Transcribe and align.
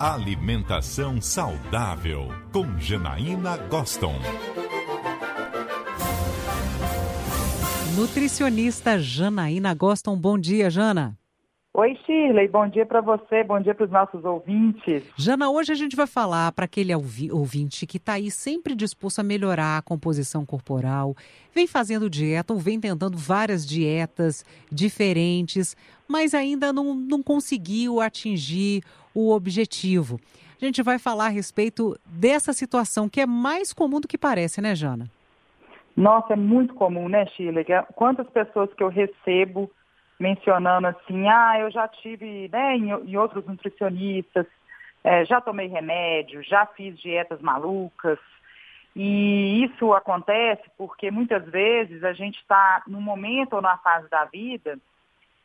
Alimentação 0.00 1.20
saudável 1.20 2.28
com 2.50 2.78
Janaína 2.78 3.58
Goston. 3.58 4.14
Nutricionista 7.94 8.98
Janaína 8.98 9.74
Goston. 9.74 10.16
Bom 10.16 10.38
dia, 10.38 10.70
Jana. 10.70 11.19
Oi, 11.80 11.98
Shirley, 12.04 12.46
bom 12.46 12.68
dia 12.68 12.84
para 12.84 13.00
você, 13.00 13.42
bom 13.42 13.58
dia 13.58 13.74
para 13.74 13.86
os 13.86 13.90
nossos 13.90 14.22
ouvintes. 14.22 15.02
Jana, 15.16 15.48
hoje 15.48 15.72
a 15.72 15.74
gente 15.74 15.96
vai 15.96 16.06
falar 16.06 16.52
para 16.52 16.66
aquele 16.66 16.94
ouvinte 16.94 17.86
que 17.86 17.96
está 17.96 18.12
aí 18.12 18.30
sempre 18.30 18.74
disposto 18.74 19.20
a 19.20 19.22
melhorar 19.22 19.78
a 19.78 19.82
composição 19.82 20.44
corporal, 20.44 21.16
vem 21.54 21.66
fazendo 21.66 22.10
dieta 22.10 22.52
ou 22.52 22.58
vem 22.58 22.78
tentando 22.78 23.16
várias 23.16 23.66
dietas 23.66 24.44
diferentes, 24.70 25.74
mas 26.06 26.34
ainda 26.34 26.70
não, 26.70 26.92
não 26.92 27.22
conseguiu 27.22 27.98
atingir 27.98 28.82
o 29.14 29.32
objetivo. 29.32 30.20
A 30.60 30.64
gente 30.66 30.82
vai 30.82 30.98
falar 30.98 31.28
a 31.28 31.30
respeito 31.30 31.98
dessa 32.04 32.52
situação 32.52 33.08
que 33.08 33.22
é 33.22 33.26
mais 33.26 33.72
comum 33.72 34.00
do 34.00 34.06
que 34.06 34.18
parece, 34.18 34.60
né, 34.60 34.74
Jana? 34.74 35.06
Nossa, 35.96 36.34
é 36.34 36.36
muito 36.36 36.74
comum, 36.74 37.08
né, 37.08 37.24
Shirley? 37.28 37.64
Quantas 37.94 38.28
pessoas 38.28 38.68
que 38.74 38.82
eu 38.82 38.88
recebo 38.88 39.70
mencionando 40.20 40.86
assim, 40.86 41.26
ah, 41.28 41.58
eu 41.58 41.70
já 41.70 41.88
tive 41.88 42.48
né, 42.52 42.76
em, 42.76 43.16
outros 43.16 43.46
nutricionistas, 43.46 44.46
é, 45.02 45.24
já 45.24 45.40
tomei 45.40 45.66
remédio, 45.66 46.42
já 46.42 46.66
fiz 46.66 46.98
dietas 46.98 47.40
malucas. 47.40 48.18
E 48.94 49.64
isso 49.64 49.94
acontece 49.94 50.62
porque 50.76 51.10
muitas 51.10 51.42
vezes 51.46 52.04
a 52.04 52.12
gente 52.12 52.38
está 52.38 52.82
num 52.86 53.00
momento 53.00 53.54
ou 53.54 53.62
na 53.62 53.78
fase 53.78 54.10
da 54.10 54.26
vida 54.26 54.78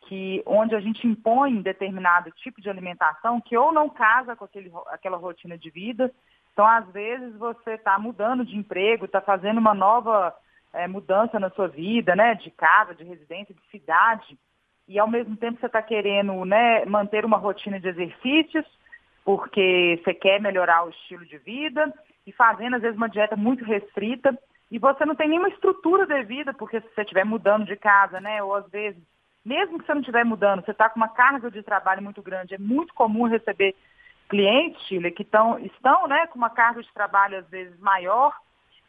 que 0.07 0.43
onde 0.45 0.75
a 0.75 0.79
gente 0.79 1.07
impõe 1.07 1.61
determinado 1.61 2.29
tipo 2.31 2.61
de 2.61 2.69
alimentação 2.69 3.39
que 3.39 3.57
ou 3.57 3.71
não 3.71 3.89
casa 3.89 4.35
com 4.35 4.43
aquele, 4.43 4.71
aquela 4.87 5.17
rotina 5.17 5.57
de 5.57 5.69
vida. 5.69 6.11
Então, 6.51 6.67
às 6.67 6.87
vezes, 6.91 7.35
você 7.37 7.71
está 7.71 7.97
mudando 7.97 8.45
de 8.45 8.55
emprego, 8.55 9.05
está 9.05 9.19
fazendo 9.19 9.57
uma 9.57 9.73
nova 9.73 10.35
é, 10.73 10.87
mudança 10.87 11.39
na 11.39 11.49
sua 11.49 11.67
vida, 11.67 12.15
né? 12.15 12.35
De 12.35 12.51
casa, 12.51 12.93
de 12.93 13.03
residência, 13.03 13.55
de 13.55 13.61
cidade 13.71 14.37
e 14.87 14.99
ao 14.99 15.07
mesmo 15.07 15.35
tempo 15.35 15.59
você 15.59 15.65
está 15.65 15.81
querendo 15.81 16.45
né, 16.45 16.85
manter 16.85 17.25
uma 17.25 17.37
rotina 17.37 17.79
de 17.79 17.87
exercícios, 17.87 18.65
porque 19.23 19.99
você 20.03 20.13
quer 20.13 20.39
melhorar 20.39 20.85
o 20.85 20.89
estilo 20.89 21.25
de 21.25 21.37
vida, 21.39 21.91
e 22.25 22.31
fazendo 22.31 22.75
às 22.75 22.81
vezes 22.81 22.97
uma 22.97 23.09
dieta 23.09 23.35
muito 23.35 23.63
restrita, 23.63 24.37
e 24.69 24.79
você 24.79 25.05
não 25.05 25.15
tem 25.15 25.29
nenhuma 25.29 25.49
estrutura 25.49 26.05
devida, 26.05 26.53
porque 26.53 26.79
se 26.81 26.87
você 26.93 27.01
estiver 27.01 27.25
mudando 27.25 27.65
de 27.65 27.75
casa, 27.75 28.19
né, 28.19 28.41
ou 28.43 28.55
às 28.55 28.67
vezes, 28.69 29.01
mesmo 29.43 29.79
que 29.79 29.85
você 29.85 29.93
não 29.93 30.01
estiver 30.01 30.23
mudando, 30.23 30.63
você 30.63 30.71
está 30.71 30.89
com 30.89 30.97
uma 30.97 31.07
carga 31.07 31.49
de 31.49 31.63
trabalho 31.63 32.01
muito 32.01 32.21
grande, 32.21 32.55
é 32.55 32.57
muito 32.59 32.93
comum 32.93 33.27
receber 33.27 33.75
clientes, 34.29 34.81
Chile, 34.87 35.11
que 35.11 35.23
tão, 35.23 35.59
estão 35.59 36.07
né, 36.07 36.27
com 36.27 36.37
uma 36.37 36.49
carga 36.49 36.81
de 36.81 36.93
trabalho 36.93 37.39
às 37.39 37.47
vezes 37.49 37.79
maior 37.79 38.35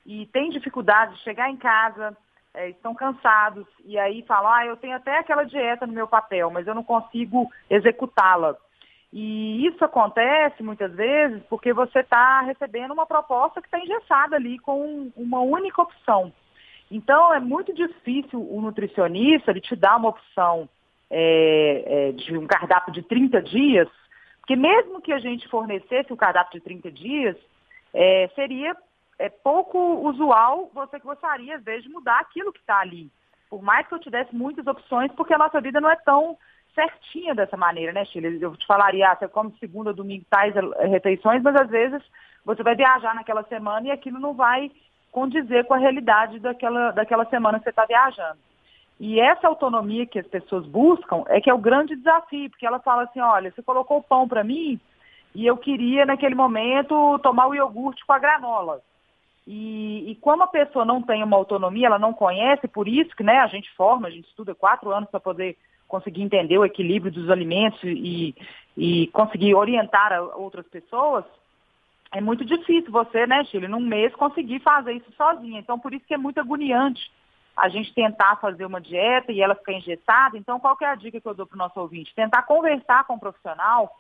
e 0.05 0.27
tem 0.27 0.51
dificuldade 0.51 1.15
de 1.15 1.23
chegar 1.23 1.51
em 1.51 1.57
casa, 1.57 2.17
é, 2.57 2.71
estão 2.71 2.95
cansados 2.95 3.67
e 3.85 3.99
aí 3.99 4.23
falam, 4.23 4.51
ah, 4.51 4.67
eu 4.67 4.77
tenho 4.77 4.97
até 4.97 5.19
aquela 5.19 5.45
dieta 5.45 5.87
no 5.87 5.93
meu 5.93 6.09
papel, 6.09 6.51
mas 6.51 6.67
eu 6.67 6.75
não 6.75 6.83
consigo 6.83 7.49
executá-la. 7.71 8.57
E 9.13 9.67
isso 9.67 9.85
acontece 9.85 10.63
muitas 10.63 10.93
vezes 10.95 11.43
porque 11.49 11.73
você 11.73 12.01
está 12.01 12.41
recebendo 12.41 12.93
uma 12.93 13.07
proposta 13.07 13.61
que 13.61 13.69
está 13.69 13.79
engessada 13.79 14.37
ali 14.37 14.59
com 14.59 15.11
uma 15.17 15.41
única 15.41 15.83
opção. 15.83 16.33
Então 16.91 17.33
é 17.33 17.41
muito 17.41 17.73
difícil 17.73 18.41
o 18.41 18.61
nutricionista 18.61 19.51
ele 19.51 19.61
te 19.61 19.77
dar 19.77 19.97
uma 19.97 20.09
opção 20.09 20.69
é, 21.11 22.09
é, 22.09 22.13
de 22.13 22.37
um 22.37 22.47
cardápio 22.47 22.93
de 22.93 23.03
30 23.03 23.43
dias, 23.43 23.89
porque 24.41 24.57
mesmo 24.57 25.01
que 25.01 25.13
a 25.13 25.19
gente 25.19 25.47
fornecesse 25.49 26.13
o 26.13 26.17
cardápio 26.17 26.59
de 26.59 26.65
30 26.65 26.91
dias, 26.91 27.37
é, 27.93 28.29
seria 28.35 28.77
é 29.19 29.29
pouco 29.29 29.79
usual 30.09 30.71
você 30.75 30.99
que 31.01 31.07
gostaria, 31.07 31.57
às 31.57 31.65
vezes, 31.65 31.85
de 31.85 31.91
mudar 31.91 32.21
aquilo 32.21 32.53
que 32.53 32.61
está 32.61 32.81
ali. 32.81 33.11
Por 33.49 33.63
mais 33.63 33.87
que 33.87 33.95
eu 33.95 33.99
tivesse 33.99 34.35
muitas 34.35 34.67
opções, 34.67 35.11
porque 35.13 35.33
a 35.33 35.39
nossa 35.39 35.61
vida 35.61 35.81
não 35.81 35.91
é 35.91 35.97
tão 35.97 36.37
certinha 36.75 37.35
dessa 37.35 37.57
maneira, 37.57 37.93
né, 37.93 38.05
Chile? 38.05 38.41
Eu 38.41 38.57
te 38.57 38.67
falaria, 38.67 39.11
ah, 39.11 39.17
você 39.17 39.29
come 39.29 39.55
segunda, 39.59 39.95
domingo, 39.95 40.27
tais 40.29 40.55
refeições, 40.91 41.43
mas 41.43 41.57
às 41.57 41.69
vezes 41.69 42.03
você 42.45 42.63
vai 42.63 42.75
viajar 42.75 43.15
naquela 43.15 43.43
semana 43.45 43.89
e 43.89 43.91
aquilo 43.91 44.21
não 44.21 44.35
vai 44.35 44.71
condizer 45.11 45.65
com 45.65 45.75
a 45.75 45.79
realidade 45.79 46.39
daquela, 46.39 46.91
daquela 46.91 47.25
semana 47.27 47.59
que 47.59 47.65
você 47.65 47.71
está 47.71 47.87
viajando. 47.87 48.39
E 49.01 49.21
essa 49.21 49.49
autonomia 49.49 50.07
que 50.07 50.19
as 50.19 50.27
pessoas 50.27 50.67
buscam 50.67 51.25
é 51.29 51.41
que 51.41 51.51
é 51.51 51.55
o 51.55 51.59
grande 51.59 51.97
desafio, 51.97 52.51
porque 52.51 52.67
ela 52.67 52.79
fala 52.81 53.05
assim, 53.05 53.21
olha, 53.21 53.51
você 53.51 53.63
colocou 53.63 53.99
o 53.99 54.03
pão 54.03 54.29
para 54.29 54.45
mim 54.45 54.79
e 55.35 55.47
eu 55.47 55.57
queria, 55.57 56.07
naquele 56.07 56.35
momento, 56.35 57.19
tomar 57.19 57.47
o 57.47 57.55
iogurte 57.55 58.05
com 58.07 58.13
a 58.13 58.19
granola. 58.19 58.81
E, 59.47 60.11
e 60.11 60.15
como 60.17 60.43
a 60.43 60.49
pessoa 60.49 60.85
não 60.85 61.01
tem 61.01 61.23
uma 61.23 61.37
autonomia, 61.37 61.87
ela 61.87 61.99
não 61.99 62.13
conhece, 62.13 62.67
por 62.67 62.89
isso 62.89 63.15
que 63.15 63.23
né, 63.23 63.39
a 63.39 63.47
gente 63.47 63.71
forma, 63.75 64.09
a 64.09 64.11
gente 64.11 64.29
estuda 64.29 64.55
quatro 64.55 64.91
anos 64.91 65.09
para 65.09 65.21
poder 65.21 65.57
conseguir 65.87 66.23
entender 66.23 66.59
o 66.59 66.65
equilíbrio 66.65 67.13
dos 67.13 67.31
alimentos 67.31 67.81
e, 67.85 68.35
e 68.77 69.07
conseguir 69.09 69.55
orientar 69.55 70.21
outras 70.37 70.67
pessoas, 70.67 71.25
é 72.13 72.21
muito 72.21 72.45
difícil 72.45 72.91
você, 72.91 73.27
né, 73.27 73.45
Chile, 73.45 73.69
num 73.69 73.81
mês 73.81 74.15
conseguir 74.15 74.61
fazer 74.61 74.95
isso 74.95 75.13
sozinha. 75.17 75.61
Então, 75.61 75.79
por 75.79 75.95
isso 75.95 76.05
que 76.07 76.15
é 76.15 76.19
muito 76.19 76.41
agoniante 76.41 77.11
a 77.57 77.69
gente 77.69 77.95
tentar 77.95 78.37
fazer 78.37 78.67
uma 78.67 78.81
dieta 78.81 79.33
e 79.33 79.41
ela 79.41 79.55
ficar 79.55 79.73
engessada. 79.73 80.37
Então, 80.37 80.61
qual 80.61 80.77
é 80.83 80.87
a 80.87 80.95
dica 80.95 81.21
que 81.21 81.27
eu 81.27 81.35
dou 81.35 81.47
para 81.47 81.55
o 81.55 81.59
nosso 81.59 81.81
ouvinte? 81.81 82.15
Tentar 82.15 82.43
conversar 82.43 83.05
com 83.05 83.15
o 83.15 83.21
profissional 83.21 83.97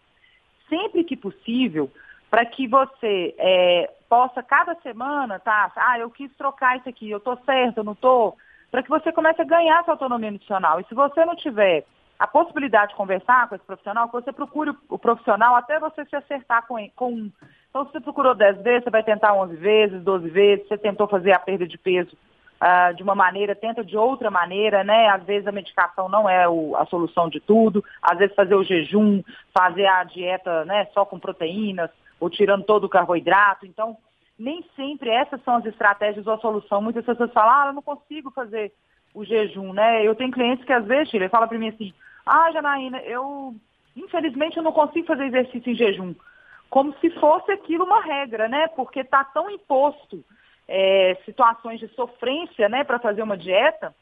sempre 0.69 1.05
que 1.05 1.17
possível, 1.17 1.91
para 2.37 2.45
que 2.45 2.69
você 2.69 3.35
é, 3.39 3.91
possa 4.11 4.43
cada 4.43 4.75
semana, 4.83 5.39
tá? 5.39 5.73
Ah, 5.75 5.99
eu 5.99 6.11
quis 6.11 6.31
trocar 6.37 6.77
isso 6.77 6.87
aqui, 6.87 7.11
eu 7.11 7.19
tô 7.19 7.35
certo, 7.47 7.79
eu 7.79 7.85
não 7.85 7.95
tô, 7.95 8.37
para 8.71 8.83
que 8.83 8.91
você 8.91 9.11
comece 9.11 9.41
a 9.41 9.47
ganhar 9.47 9.81
essa 9.81 9.93
autonomia 9.93 10.31
nutricional. 10.31 10.79
E 10.79 10.85
se 10.85 10.95
você 10.95 11.25
não 11.25 11.35
tiver 11.35 11.87
a 12.19 12.27
possibilidade 12.27 12.91
de 12.91 12.97
conversar 12.99 13.49
com 13.49 13.55
esse 13.55 13.65
profissional, 13.65 14.07
que 14.09 14.21
você 14.21 14.35
procure 14.35 14.71
o 14.87 14.99
profissional 14.99 15.57
até 15.57 15.81
você 15.81 16.05
se 16.05 16.15
acertar 16.15 16.67
com, 16.67 16.77
com 16.95 17.31
então, 17.71 17.87
se 17.87 17.93
você 17.93 18.01
procurou 18.01 18.35
10 18.35 18.61
vezes, 18.61 18.85
você 18.85 18.91
vai 18.91 19.03
tentar 19.03 19.33
11 19.33 19.57
vezes, 19.57 20.03
12 20.03 20.29
vezes, 20.29 20.69
você 20.69 20.77
tentou 20.77 21.09
fazer 21.09 21.33
a 21.33 21.39
perda 21.39 21.67
de 21.67 21.79
peso 21.79 22.15
uh, 22.61 22.95
de 22.95 23.03
uma 23.03 23.15
maneira, 23.15 23.55
tenta 23.55 23.83
de 23.83 23.97
outra 23.97 24.31
maneira, 24.31 24.85
né? 24.85 25.09
Às 25.09 25.23
vezes 25.23 25.47
a 25.47 25.53
medicação 25.53 26.07
não 26.07 26.29
é 26.29 26.47
o, 26.47 26.77
a 26.77 26.85
solução 26.85 27.31
de 27.31 27.41
tudo, 27.41 27.83
às 28.03 28.19
vezes 28.19 28.37
fazer 28.37 28.57
o 28.57 28.63
jejum, 28.63 29.23
fazer 29.59 29.87
a 29.87 30.05
dieta 30.05 30.67
né, 30.67 30.87
só 30.93 31.07
com 31.07 31.19
proteínas, 31.19 31.91
ou 32.21 32.31
tirando 32.31 32.65
todo 32.65 32.85
o 32.85 32.89
carboidrato. 32.89 33.67
Então, 33.67 33.97
nem 34.39 34.65
sempre 34.75 35.11
essas 35.11 35.43
são 35.43 35.57
as 35.57 35.67
estratégias 35.67 36.27
ou 36.27 36.35
a 36.35 36.39
solução. 36.39 36.83
Muitas 36.83 37.05
pessoas 37.05 37.33
falam, 37.33 37.53
ah, 37.53 37.67
eu 37.69 37.73
não 37.73 37.83
consigo 37.83 38.31
fazer 38.31 38.73
o 39.15 39.25
jejum, 39.25 39.73
né? 39.73 40.07
Eu 40.07 40.15
tenho 40.15 40.31
clientes 40.31 40.65
que 40.65 40.73
às 40.73 40.85
vezes, 40.85 41.13
ele 41.15 41.29
fala 41.29 41.47
para 41.47 41.59
mim 41.59 41.69
assim, 41.69 41.93
ah, 42.25 42.51
Janaína, 42.53 42.99
eu 43.01 43.55
infelizmente 43.97 44.59
eu 44.59 44.63
não 44.63 44.73
consigo 44.73 45.07
fazer 45.07 45.25
exercício 45.25 45.73
em 45.73 45.75
jejum. 45.75 46.15
Como 46.69 46.95
se 46.99 47.09
fosse 47.11 47.51
aquilo 47.53 47.85
uma 47.85 48.03
regra, 48.03 48.49
né? 48.49 48.69
Porque 48.69 49.01
está 49.01 49.25
tão 49.25 49.49
imposto 49.51 50.23
é, 50.69 51.17
situações 51.25 51.81
de 51.81 51.89
sofrência, 51.89 52.69
né, 52.69 52.85
para 52.85 52.99
fazer 52.99 53.23
uma 53.23 53.37
dieta. 53.37 53.95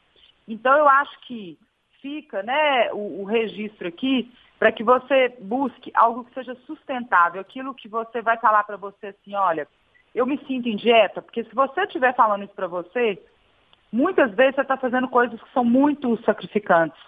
Então 0.48 0.76
eu 0.76 0.88
acho 0.88 1.20
que 1.26 1.58
fica, 2.00 2.42
né, 2.42 2.90
o, 2.92 3.22
o 3.22 3.24
registro 3.24 3.88
aqui 3.88 4.30
para 4.58 4.72
que 4.72 4.82
você 4.82 5.36
busque 5.40 5.90
algo 5.94 6.24
que 6.24 6.34
seja 6.34 6.54
sustentável, 6.66 7.40
aquilo 7.40 7.74
que 7.74 7.88
você 7.88 8.22
vai 8.22 8.38
falar 8.38 8.64
para 8.64 8.76
você 8.76 9.08
assim, 9.08 9.34
olha, 9.34 9.66
eu 10.14 10.26
me 10.26 10.38
sinto 10.46 10.68
em 10.68 10.76
dieta, 10.76 11.20
porque 11.20 11.44
se 11.44 11.54
você 11.54 11.82
estiver 11.82 12.14
falando 12.14 12.44
isso 12.44 12.54
para 12.54 12.68
você, 12.68 13.20
muitas 13.92 14.32
vezes 14.32 14.54
você 14.54 14.62
está 14.62 14.76
fazendo 14.76 15.08
coisas 15.08 15.40
que 15.42 15.52
são 15.52 15.64
muito 15.64 16.16
sacrificantes, 16.24 16.98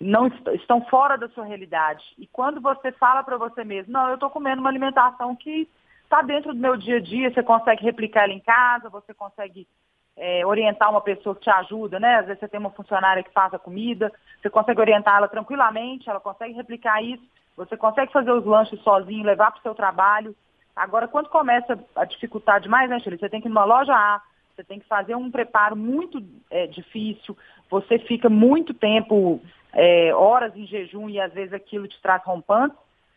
não 0.00 0.26
est 0.26 0.48
estão 0.54 0.84
fora 0.86 1.16
da 1.16 1.28
sua 1.28 1.44
realidade. 1.44 2.02
E 2.18 2.26
quando 2.26 2.60
você 2.60 2.90
fala 2.92 3.22
para 3.22 3.36
você 3.36 3.62
mesmo, 3.62 3.92
não, 3.92 4.08
eu 4.08 4.14
estou 4.14 4.30
comendo 4.30 4.60
uma 4.60 4.70
alimentação 4.70 5.36
que 5.36 5.68
está 6.04 6.22
dentro 6.22 6.52
do 6.52 6.58
meu 6.58 6.76
dia 6.76 6.96
a 6.96 7.00
dia, 7.00 7.32
você 7.32 7.42
consegue 7.42 7.84
replicar 7.84 8.24
ela 8.24 8.32
em 8.32 8.40
casa, 8.40 8.88
você 8.88 9.14
consegue 9.14 9.68
é, 10.20 10.44
orientar 10.44 10.90
uma 10.90 11.00
pessoa 11.00 11.34
que 11.34 11.40
te 11.40 11.50
ajuda, 11.50 11.98
né? 11.98 12.16
Às 12.16 12.26
vezes 12.26 12.40
você 12.40 12.48
tem 12.48 12.60
uma 12.60 12.70
funcionária 12.70 13.22
que 13.22 13.32
faz 13.32 13.54
a 13.54 13.58
comida, 13.58 14.12
você 14.40 14.50
consegue 14.50 14.78
orientá-la 14.78 15.26
tranquilamente, 15.26 16.10
ela 16.10 16.20
consegue 16.20 16.52
replicar 16.52 17.02
isso, 17.02 17.22
você 17.56 17.74
consegue 17.74 18.12
fazer 18.12 18.30
os 18.30 18.44
lanches 18.44 18.78
sozinho, 18.82 19.24
levar 19.24 19.50
para 19.50 19.60
o 19.60 19.62
seu 19.62 19.74
trabalho. 19.74 20.36
Agora, 20.76 21.08
quando 21.08 21.30
começa 21.30 21.78
a 21.96 22.04
dificultar 22.04 22.60
demais, 22.60 22.90
né, 22.90 23.00
Shirley? 23.00 23.18
Você 23.18 23.30
tem 23.30 23.40
que 23.40 23.48
ir 23.48 23.50
numa 23.50 23.64
loja 23.64 23.94
A, 23.94 24.20
você 24.54 24.62
tem 24.62 24.78
que 24.78 24.86
fazer 24.86 25.14
um 25.14 25.30
preparo 25.30 25.74
muito 25.74 26.22
é, 26.50 26.66
difícil, 26.66 27.34
você 27.70 27.98
fica 28.00 28.28
muito 28.28 28.74
tempo, 28.74 29.40
é, 29.72 30.14
horas 30.14 30.54
em 30.54 30.66
jejum 30.66 31.08
e 31.08 31.18
às 31.18 31.32
vezes 31.32 31.54
aquilo 31.54 31.88
te 31.88 31.98
traz 32.02 32.22
rompantes. 32.24 32.76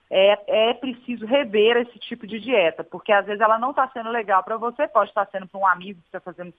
É, 0.09 0.69
é, 0.69 0.73
preciso 0.75 1.25
rever 1.25 1.75
esse 1.77 1.97
tipo 1.99 2.27
de 2.27 2.39
dieta, 2.39 2.83
porque 2.83 3.11
às 3.11 3.25
vezes 3.25 3.41
ela 3.41 3.57
não 3.57 3.71
está 3.71 3.89
sendo 3.89 4.09
legal 4.09 4.43
para 4.43 4.57
você, 4.57 4.87
pode 4.87 5.09
estar 5.09 5.25
sendo 5.25 5.47
para 5.47 5.59
um 5.59 5.65
amigo 5.65 5.99
que 6.01 6.07
está 6.07 6.19
fazendo 6.19 6.53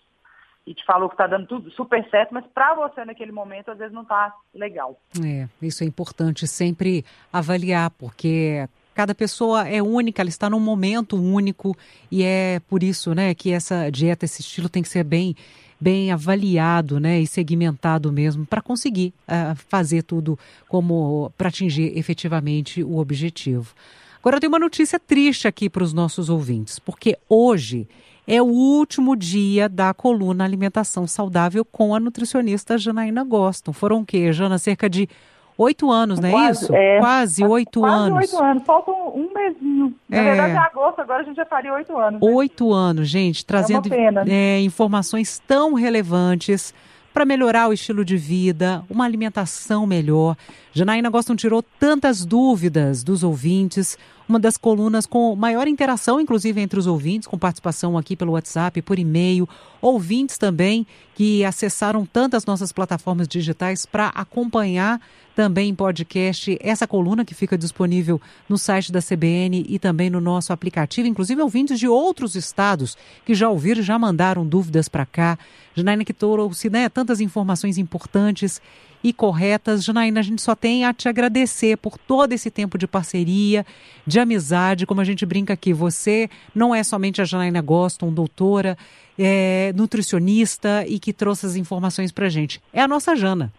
e 0.67 0.75
te 0.75 0.85
falou 0.85 1.09
que 1.09 1.15
está 1.15 1.27
dando 1.27 1.47
tudo 1.47 1.71
super 1.71 2.09
certo, 2.11 2.33
mas 2.33 2.45
para 2.47 2.75
você 2.75 3.05
naquele 3.05 3.33
momento 3.33 3.71
às 3.71 3.79
vezes 3.79 3.93
não 3.93 4.03
está 4.03 4.35
legal. 4.55 4.99
É, 5.25 5.47
isso 5.61 5.85
é 5.85 5.87
importante 5.87 6.47
sempre 6.47 7.05
avaliar, 7.33 7.91
porque 7.91 8.67
Cada 8.95 9.13
pessoa 9.13 9.67
é 9.69 9.83
única, 9.83 10.23
ela 10.23 10.29
está 10.29 10.49
num 10.49 10.61
momento 10.61 11.17
único 11.17 11.77
e 12.11 12.23
é 12.23 12.61
por 12.69 12.85
isso, 12.85 13.13
né, 13.13 13.35
que 13.35 13.51
essa 13.51 13.91
dieta, 13.91 14.25
esse 14.25 14.41
estilo 14.41 14.69
tem 14.69 14.83
que 14.83 14.89
ser 14.89 15.03
bem 15.03 15.35
bem 15.81 16.13
avaliado, 16.13 16.99
né, 17.01 17.21
e 17.21 17.27
segmentado 17.27 18.11
mesmo 18.11 18.47
para 18.47 18.63
conseguir 18.63 19.13
uh, 19.29 19.55
fazer 19.69 20.03
tudo 20.03 20.39
como 20.67 21.31
para 21.37 21.49
atingir 21.49 21.99
efetivamente 21.99 22.83
o 22.83 22.99
objetivo. 22.99 23.75
Agora 24.21 24.37
eu 24.37 24.41
tenho 24.41 24.53
uma 24.53 24.59
notícia 24.59 24.99
triste 24.99 25.47
aqui 25.47 25.69
para 25.69 25.83
os 25.83 25.93
nossos 25.93 26.31
ouvintes, 26.31 26.79
porque 26.79 27.19
hoje 27.29 27.87
é 28.27 28.41
o 28.41 28.47
último 28.47 29.15
dia 29.15 29.69
da 29.69 29.93
coluna 29.93 30.45
Alimentação 30.45 31.07
Saudável 31.07 31.65
com 31.65 31.95
a 31.95 32.01
nutricionista 32.01 32.79
Janaína 32.79 33.23
Goston. 33.25 33.73
Foram 33.73 34.01
o 34.01 34.07
quê, 34.07 34.33
Jana? 34.33 34.59
Cerca 34.59 34.89
de 34.89 35.09
oito 35.57 35.91
anos, 35.91 36.19
não 36.19 36.29
é 36.29 36.33
quase, 36.33 36.65
isso? 36.65 36.75
É, 36.75 36.99
quase 36.99 37.45
oito 37.45 37.85
anos. 37.85 38.19
Quase 38.19 38.35
oito 38.35 38.45
anos. 38.45 38.63
Faltam 38.65 38.95
um 39.15 39.31
mesinho. 39.33 39.95
Na 40.09 40.17
é. 40.17 40.25
verdade, 40.25 40.53
é 40.53 40.59
agosto, 40.59 41.01
agora 41.01 41.23
a 41.23 41.25
gente 41.25 41.37
já 41.37 41.47
faria 41.47 41.73
oito 41.75 41.97
anos. 41.97 42.21
Né? 42.21 42.29
Oito 42.31 42.73
anos, 42.73 43.09
gente, 43.09 43.45
trazendo 43.45 43.89
é, 44.27 44.61
informações 44.61 45.41
tão 45.47 45.75
relevantes 45.75 46.75
para 47.13 47.25
melhorar 47.25 47.69
o 47.69 47.73
estilo 47.73 48.05
de 48.05 48.17
vida, 48.17 48.83
uma 48.91 49.05
alimentação 49.05 49.87
melhor. 49.87 50.37
Janaína 50.73 51.09
Goston 51.11 51.37
tirou 51.37 51.63
tantas 51.63 52.25
dúvidas 52.25 53.05
dos 53.05 53.23
ouvintes, 53.23 53.97
uma 54.29 54.39
das 54.39 54.57
colunas 54.57 55.07
com 55.07 55.35
maior 55.37 55.69
interação, 55.69 56.21
inclusive 56.21 56.61
entre 56.61 56.79
os 56.79 56.87
ouvintes, 56.87 57.29
com 57.29 57.39
participação 57.39 57.97
aqui 57.99 58.17
pelo 58.17 58.33
WhatsApp, 58.33 58.81
por 58.83 58.99
e-mail, 58.99 59.49
ouvintes 59.81 60.39
também 60.39 60.87
que 61.15 61.45
acessaram 61.45 62.07
tantas 62.07 62.45
nossas 62.45 62.73
plataformas 62.73 63.29
digitais 63.29 63.87
para 63.87 64.09
acompanhar 64.09 65.01
também 65.35 65.71
em 65.71 65.75
podcast 65.75 66.57
essa 66.61 66.87
coluna 66.87 67.25
que 67.25 67.35
fica 67.35 67.59
disponível 67.59 68.21
no 68.49 68.57
site 68.57 68.93
da 68.93 69.01
CBN 69.03 69.67
e 69.69 69.79
também 69.79 70.09
no 70.09 70.21
nosso 70.21 70.53
aplicativo, 70.53 71.09
inclusive 71.09 71.43
ouvintes 71.43 71.79
de 71.79 71.89
outros 71.89 72.35
estados 72.35 72.97
que 73.27 73.35
já 73.35 73.49
ouviram, 73.49 73.83
já 73.83 73.99
mandaram 73.99 74.47
dúvidas 74.47 74.89
para 74.89 75.05
cá. 75.05 75.39
Janaína 75.75 76.05
que 76.05 76.13
trouxe 76.13 76.71
né, 76.71 76.89
tantas 76.89 77.21
informações 77.21 77.79
importantes 77.79 78.63
e 79.05 79.13
corretas. 79.13 79.85
Janaína, 79.85 80.21
a 80.21 80.23
gente 80.23 80.41
só 80.41 80.57
tem 80.57 80.87
a 80.87 80.95
te 80.95 81.11
agradecer 81.11 81.77
por 81.77 81.99
todo 81.99 82.33
esse 82.33 82.51
tempo 82.51 82.79
de 82.79 82.89
parceria, 82.89 83.67
de 84.07 84.19
amizade, 84.19 84.87
como 84.87 85.03
a 85.03 85.05
gente 85.05 85.27
brinca 85.27 85.53
aqui. 85.53 85.75
Você 85.75 86.31
não 86.55 86.75
é 86.75 86.83
somente 86.83 87.21
a 87.21 87.25
Janaína 87.25 87.61
Goston, 87.61 88.11
doutora, 88.11 88.79
é, 89.19 89.73
nutricionista 89.77 90.87
e 90.89 90.99
que 90.99 91.13
trouxe 91.13 91.45
as 91.45 91.55
informações 91.55 92.11
para 92.11 92.27
a 92.27 92.31
gente. 92.31 92.63
É 92.73 92.81
a 92.81 92.89
nossa 92.89 93.15
Jana. 93.15 93.53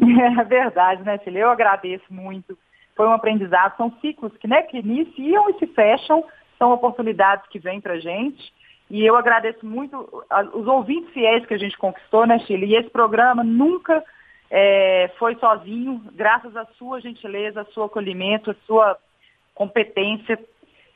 É 0.00 0.44
verdade, 0.44 1.02
né, 1.02 1.16
filha? 1.16 1.38
Eu 1.38 1.50
agradeço 1.50 2.04
muito. 2.10 2.58
Foi 2.94 3.08
um 3.08 3.12
aprendizado, 3.12 3.76
são 3.78 3.90
ciclos 4.02 4.36
que, 4.36 4.46
né, 4.46 4.62
que 4.62 4.78
iniciam 4.78 5.48
e 5.48 5.58
se 5.58 5.66
fecham, 5.68 6.22
são 6.58 6.72
oportunidades 6.72 7.46
que 7.48 7.58
vêm 7.58 7.80
para 7.80 7.94
a 7.94 7.98
gente. 7.98 8.52
E 8.90 9.04
eu 9.04 9.16
agradeço 9.16 9.64
muito 9.64 9.96
os 10.52 10.66
ouvintes 10.66 11.10
fiéis 11.14 11.44
que 11.46 11.54
a 11.54 11.58
gente 11.58 11.76
conquistou, 11.78 12.26
né, 12.26 12.38
Chile? 12.40 12.66
E 12.66 12.76
esse 12.76 12.90
programa 12.90 13.42
nunca 13.42 14.04
é, 14.50 15.10
foi 15.18 15.36
sozinho, 15.36 16.02
graças 16.12 16.56
à 16.56 16.64
sua 16.78 17.00
gentileza, 17.00 17.60
ao 17.60 17.72
seu 17.72 17.84
acolhimento, 17.84 18.50
à 18.50 18.54
sua 18.66 18.96
competência. 19.54 20.38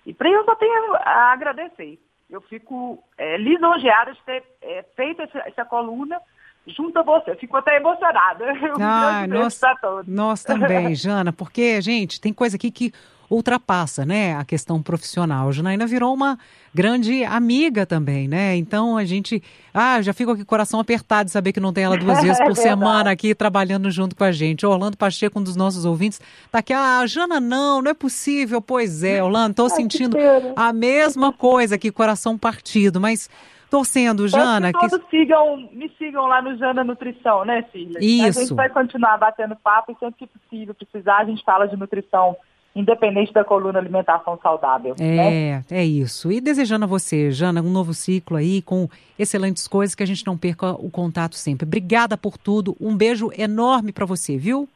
E 0.07 0.13
para 0.13 0.29
eu 0.29 0.45
só 0.45 0.55
tenho 0.55 0.95
a 0.95 1.33
agradecer. 1.33 1.99
Eu 2.31 2.41
fico 2.43 3.03
é, 3.17 3.37
lisonjeada 3.39 4.13
de 4.13 4.23
ter 4.23 4.45
é, 4.63 4.85
feito 4.95 5.23
essa, 5.23 5.39
essa 5.47 5.65
coluna 5.65 6.21
junto 6.67 6.99
a 6.99 7.03
você. 7.03 7.35
Fico 7.37 7.57
até 7.57 7.77
emocionada. 7.77 8.45
Ah, 8.81 9.27
nós, 9.27 9.61
nós 10.07 10.45
também, 10.45 10.95
Jana, 10.95 11.33
porque, 11.33 11.81
gente, 11.81 12.21
tem 12.21 12.33
coisa 12.33 12.57
aqui 12.57 12.71
que 12.71 12.93
ultrapassa, 13.31 14.05
né, 14.07 14.35
a 14.37 14.45
questão 14.45 14.83
profissional. 14.83 15.49
A 15.49 15.53
Janaína 15.53 15.87
virou 15.87 16.15
uma 16.15 16.39
grande 16.75 17.25
amiga 17.25 17.85
também, 17.85 18.29
né? 18.29 18.57
Então 18.57 18.97
a 18.97 19.05
gente, 19.05 19.43
ah, 19.73 20.01
já 20.01 20.13
fico 20.13 20.31
aqui 20.31 20.41
com 20.41 20.45
o 20.45 20.47
coração 20.47 20.81
apertado 20.81 21.27
de 21.27 21.31
saber 21.31 21.53
que 21.53 21.61
não 21.61 21.73
tem 21.73 21.85
ela 21.85 21.97
duas 21.97 22.23
vezes 22.23 22.39
por 22.39 22.53
é 22.53 22.55
semana 22.55 23.11
aqui 23.11 23.35
trabalhando 23.35 23.91
junto 23.91 24.17
com 24.17 24.25
a 24.25 24.33
gente. 24.33 24.65
Orlando 24.65 24.97
Pacheco, 24.97 25.39
um 25.39 25.43
dos 25.43 25.57
nossos 25.57 25.85
ouvintes, 25.85 26.21
tá 26.51 26.59
aqui, 26.59 26.73
ah, 26.73 27.05
Jana, 27.07 27.41
não, 27.41 27.83
não 27.83 27.91
é 27.91 27.95
possível. 27.95 28.63
Pois 28.63 29.03
é, 29.03 29.23
Orlando, 29.23 29.55
tô 29.55 29.69
sentindo 29.69 30.17
a 30.57 30.73
mesma 30.73 31.33
coisa 31.33 31.75
aqui, 31.75 31.91
coração 31.91 32.39
partido, 32.39 33.01
mas 33.01 33.29
torcendo, 33.71 34.27
Jana. 34.29 34.73
Que 34.73 34.89
todos 34.89 35.05
que... 35.07 35.19
sigam, 35.19 35.69
me 35.73 35.91
sigam 35.99 36.27
lá 36.27 36.41
no 36.41 36.57
Jana 36.57 36.83
Nutrição, 36.83 37.45
né, 37.45 37.63
filha? 37.73 37.99
Isso. 38.01 38.39
A 38.39 38.43
gente 38.43 38.55
vai 38.55 38.69
continuar 38.69 39.19
batendo 39.19 39.57
papo 39.57 39.93
e 39.93 39.97
sempre 39.99 40.19
que 40.19 40.27
possível, 40.27 40.75
precisar, 40.75 41.19
a 41.19 41.25
gente 41.25 41.45
fala 41.45 41.67
de 41.67 41.77
nutrição 41.77 42.37
independente 42.79 43.33
da 43.33 43.45
coluna 43.45 43.79
alimentação 43.79 44.39
saudável. 44.41 44.95
É, 45.01 45.03
né? 45.05 45.65
é 45.69 45.85
isso. 45.85 46.31
E 46.31 46.41
desejando 46.41 46.85
a 46.85 46.89
você, 46.89 47.31
Jana, 47.33 47.61
um 47.61 47.71
novo 47.71 47.93
ciclo 47.93 48.37
aí 48.37 48.63
com 48.63 48.89
excelentes 49.19 49.67
coisas 49.67 49.97
que 49.97 50.03
a 50.03 50.07
gente 50.07 50.25
não 50.25 50.39
perca 50.39 50.71
o 50.73 50.89
contato 50.89 51.35
sempre. 51.35 51.67
Obrigada 51.67 52.17
por 52.17 52.39
tudo. 52.39 52.77
Um 52.81 52.97
beijo 52.97 53.31
enorme 53.37 53.93
para 53.93 54.07
você, 54.07 54.39
viu? 54.39 54.69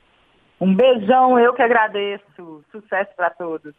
Um 0.60 0.74
beijão, 0.74 1.38
eu 1.38 1.54
que 1.54 1.62
agradeço. 1.62 2.24
Sucesso 2.72 3.10
para 3.16 3.30
todos. 3.30 3.72